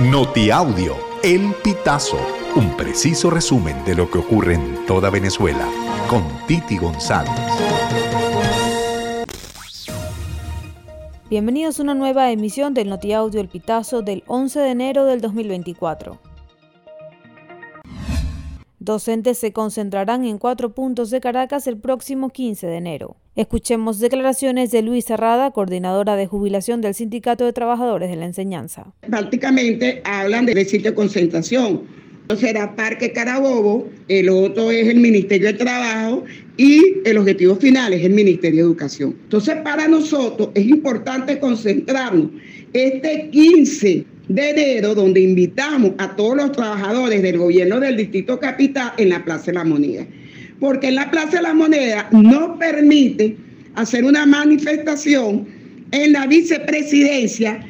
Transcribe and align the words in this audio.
Notiaudio, 0.00 0.96
El 1.22 1.54
Pitazo, 1.62 2.18
un 2.56 2.76
preciso 2.76 3.30
resumen 3.30 3.84
de 3.84 3.94
lo 3.94 4.10
que 4.10 4.18
ocurre 4.18 4.54
en 4.54 4.84
toda 4.86 5.08
Venezuela, 5.08 5.68
con 6.10 6.24
Titi 6.48 6.76
González. 6.78 7.30
Bienvenidos 11.30 11.78
a 11.78 11.84
una 11.84 11.94
nueva 11.94 12.32
emisión 12.32 12.74
del 12.74 12.88
Notiaudio 12.88 13.40
El 13.40 13.46
Pitazo 13.46 14.02
del 14.02 14.24
11 14.26 14.58
de 14.58 14.70
enero 14.70 15.04
del 15.04 15.20
2024. 15.20 16.33
Docentes 18.84 19.38
se 19.38 19.50
concentrarán 19.50 20.26
en 20.26 20.36
cuatro 20.36 20.74
puntos 20.74 21.08
de 21.08 21.18
Caracas 21.18 21.66
el 21.66 21.78
próximo 21.78 22.28
15 22.28 22.66
de 22.66 22.76
enero. 22.76 23.16
Escuchemos 23.34 23.98
declaraciones 23.98 24.70
de 24.72 24.82
Luis 24.82 25.08
Herrada, 25.08 25.52
coordinadora 25.52 26.16
de 26.16 26.26
jubilación 26.26 26.82
del 26.82 26.92
Sindicato 26.92 27.46
de 27.46 27.54
Trabajadores 27.54 28.10
de 28.10 28.16
la 28.16 28.26
Enseñanza. 28.26 28.92
Prácticamente 29.08 30.02
hablan 30.04 30.44
de 30.44 30.62
sitio 30.66 30.90
de 30.90 30.94
concentración. 30.94 31.84
Será 32.36 32.76
Parque 32.76 33.12
Carabobo, 33.12 33.88
el 34.08 34.28
otro 34.28 34.70
es 34.70 34.86
el 34.86 35.00
Ministerio 35.00 35.46
de 35.46 35.54
Trabajo 35.54 36.24
y 36.58 36.98
el 37.06 37.16
objetivo 37.16 37.56
final 37.56 37.94
es 37.94 38.04
el 38.04 38.12
Ministerio 38.12 38.64
de 38.64 38.70
Educación. 38.70 39.16
Entonces, 39.22 39.56
para 39.64 39.88
nosotros 39.88 40.50
es 40.54 40.66
importante 40.66 41.38
concentrarnos 41.38 42.32
este 42.74 43.30
15 43.30 44.13
de 44.28 44.50
enero, 44.50 44.94
donde 44.94 45.20
invitamos 45.20 45.92
a 45.98 46.16
todos 46.16 46.36
los 46.36 46.52
trabajadores 46.52 47.22
del 47.22 47.38
gobierno 47.38 47.80
del 47.80 47.96
Distrito 47.96 48.38
Capital 48.40 48.92
en 48.96 49.10
la 49.10 49.24
Plaza 49.24 49.46
de 49.46 49.54
la 49.54 49.64
Moneda. 49.64 50.06
Porque 50.60 50.88
en 50.88 50.94
la 50.94 51.10
Plaza 51.10 51.36
de 51.36 51.42
la 51.42 51.54
Moneda 51.54 52.08
no 52.10 52.58
permite 52.58 53.36
hacer 53.74 54.04
una 54.04 54.24
manifestación 54.24 55.46
en 55.90 56.12
la 56.12 56.26
vicepresidencia. 56.26 57.66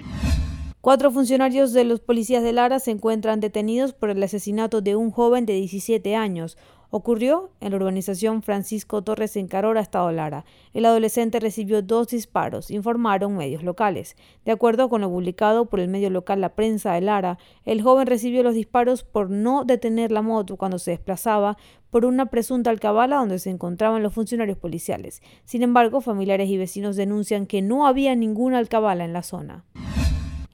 Cuatro 0.84 1.10
funcionarios 1.10 1.72
de 1.72 1.82
los 1.84 2.00
policías 2.00 2.42
de 2.42 2.52
Lara 2.52 2.78
se 2.78 2.90
encuentran 2.90 3.40
detenidos 3.40 3.94
por 3.94 4.10
el 4.10 4.22
asesinato 4.22 4.82
de 4.82 4.96
un 4.96 5.10
joven 5.10 5.46
de 5.46 5.54
17 5.54 6.14
años. 6.14 6.58
Ocurrió 6.90 7.48
en 7.62 7.70
la 7.70 7.78
urbanización 7.78 8.42
Francisco 8.42 9.00
Torres 9.00 9.34
en 9.36 9.48
Carora, 9.48 9.80
Estado 9.80 10.12
Lara. 10.12 10.44
El 10.74 10.84
adolescente 10.84 11.40
recibió 11.40 11.80
dos 11.80 12.08
disparos, 12.08 12.70
informaron 12.70 13.34
medios 13.34 13.62
locales. 13.62 14.14
De 14.44 14.52
acuerdo 14.52 14.90
con 14.90 15.00
lo 15.00 15.08
publicado 15.08 15.70
por 15.70 15.80
el 15.80 15.88
medio 15.88 16.10
local 16.10 16.42
La 16.42 16.54
Prensa 16.54 16.92
de 16.92 17.00
Lara, 17.00 17.38
el 17.64 17.80
joven 17.80 18.06
recibió 18.06 18.42
los 18.42 18.54
disparos 18.54 19.04
por 19.04 19.30
no 19.30 19.64
detener 19.64 20.12
la 20.12 20.20
moto 20.20 20.58
cuando 20.58 20.78
se 20.78 20.90
desplazaba 20.90 21.56
por 21.88 22.04
una 22.04 22.26
presunta 22.26 22.68
alcabala 22.68 23.16
donde 23.16 23.38
se 23.38 23.48
encontraban 23.48 24.02
los 24.02 24.12
funcionarios 24.12 24.58
policiales. 24.58 25.22
Sin 25.46 25.62
embargo, 25.62 26.02
familiares 26.02 26.50
y 26.50 26.58
vecinos 26.58 26.94
denuncian 26.94 27.46
que 27.46 27.62
no 27.62 27.86
había 27.86 28.14
ninguna 28.14 28.58
alcabala 28.58 29.06
en 29.06 29.14
la 29.14 29.22
zona. 29.22 29.64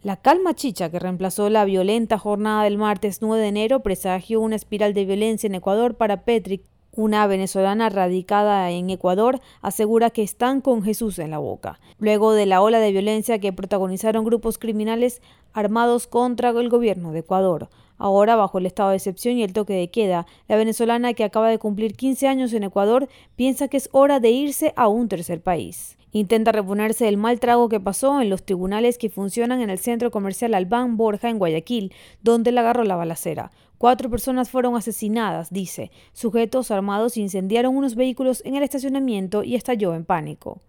La 0.02 0.16
calma 0.16 0.54
chicha 0.54 0.90
que 0.90 0.98
reemplazó 0.98 1.50
la 1.50 1.66
violenta 1.66 2.16
jornada 2.16 2.64
del 2.64 2.78
martes 2.78 3.20
9 3.20 3.42
de 3.42 3.48
enero 3.48 3.80
presagió 3.80 4.40
una 4.40 4.56
espiral 4.56 4.94
de 4.94 5.04
violencia 5.04 5.46
en 5.46 5.56
Ecuador 5.56 5.94
para 5.94 6.22
Petrick. 6.24 6.62
Una 6.92 7.26
venezolana 7.26 7.90
radicada 7.90 8.70
en 8.70 8.88
Ecuador 8.88 9.40
asegura 9.60 10.08
que 10.08 10.22
están 10.22 10.62
con 10.62 10.82
Jesús 10.82 11.18
en 11.18 11.30
la 11.30 11.36
boca, 11.36 11.80
luego 11.98 12.32
de 12.32 12.46
la 12.46 12.62
ola 12.62 12.80
de 12.80 12.92
violencia 12.92 13.40
que 13.40 13.52
protagonizaron 13.52 14.24
grupos 14.24 14.56
criminales 14.56 15.20
armados 15.52 16.06
contra 16.06 16.48
el 16.48 16.70
gobierno 16.70 17.12
de 17.12 17.18
Ecuador. 17.18 17.68
Ahora, 18.02 18.34
bajo 18.34 18.56
el 18.56 18.64
estado 18.64 18.90
de 18.90 18.96
excepción 18.96 19.36
y 19.36 19.42
el 19.42 19.52
toque 19.52 19.74
de 19.74 19.90
queda, 19.90 20.26
la 20.48 20.56
venezolana 20.56 21.12
que 21.12 21.22
acaba 21.22 21.50
de 21.50 21.58
cumplir 21.58 21.94
15 21.94 22.28
años 22.28 22.54
en 22.54 22.62
Ecuador 22.64 23.10
piensa 23.36 23.68
que 23.68 23.76
es 23.76 23.90
hora 23.92 24.20
de 24.20 24.30
irse 24.30 24.72
a 24.74 24.88
un 24.88 25.06
tercer 25.06 25.42
país. 25.42 25.98
Intenta 26.10 26.50
reponerse 26.50 27.04
del 27.04 27.18
mal 27.18 27.38
trago 27.40 27.68
que 27.68 27.78
pasó 27.78 28.22
en 28.22 28.30
los 28.30 28.42
tribunales 28.42 28.96
que 28.96 29.10
funcionan 29.10 29.60
en 29.60 29.68
el 29.68 29.78
centro 29.78 30.10
comercial 30.10 30.54
Albán 30.54 30.96
Borja 30.96 31.28
en 31.28 31.38
Guayaquil, 31.38 31.92
donde 32.22 32.52
le 32.52 32.60
agarró 32.60 32.84
la 32.84 32.96
balacera. 32.96 33.50
Cuatro 33.76 34.08
personas 34.08 34.48
fueron 34.48 34.76
asesinadas, 34.76 35.50
dice. 35.50 35.90
Sujetos 36.14 36.70
armados 36.70 37.18
incendiaron 37.18 37.76
unos 37.76 37.96
vehículos 37.96 38.42
en 38.46 38.56
el 38.56 38.62
estacionamiento 38.62 39.44
y 39.44 39.56
estalló 39.56 39.94
en 39.94 40.06
pánico. 40.06 40.62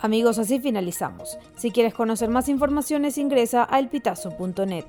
Amigos, 0.00 0.38
así 0.38 0.60
finalizamos. 0.60 1.38
Si 1.56 1.70
quieres 1.70 1.94
conocer 1.94 2.28
más 2.28 2.48
informaciones, 2.48 3.18
ingresa 3.18 3.66
a 3.68 3.78
elpitazo.net. 3.78 4.84